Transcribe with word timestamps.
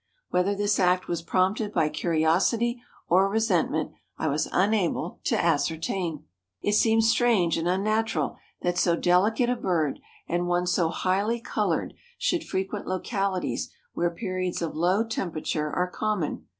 Whether 0.31 0.55
this 0.55 0.79
act 0.79 1.07
was 1.07 1.21
prompted 1.21 1.71
by 1.71 1.87
curiosity 1.89 2.81
or 3.07 3.29
resentment 3.29 3.91
I 4.17 4.29
was 4.29 4.47
unable 4.51 5.19
to 5.25 5.39
ascertain." 5.39 6.23
It 6.59 6.73
seems 6.73 7.07
strange 7.07 7.55
and 7.55 7.67
unnatural 7.67 8.37
that 8.63 8.79
so 8.79 8.95
delicate 8.95 9.51
a 9.51 9.55
bird 9.55 9.99
and 10.27 10.47
one 10.47 10.65
so 10.65 10.89
highly 10.89 11.39
colored 11.39 11.93
should 12.17 12.43
frequent 12.43 12.87
localities 12.87 13.69
where 13.93 14.09
periods 14.09 14.63
of 14.63 14.75
low 14.75 15.03
temperature 15.05 15.69
are 15.71 15.87
common. 15.91 16.47